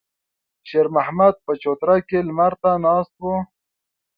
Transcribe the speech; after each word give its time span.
شېرمحمد 0.69 1.35
په 1.45 1.51
چوتره 1.61 1.97
کې 2.07 2.19
لمر 2.27 2.53
ته 2.61 2.71
ناست 2.85 3.15
و. 3.21 3.25